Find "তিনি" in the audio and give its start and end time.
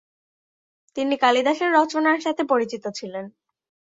0.95-1.15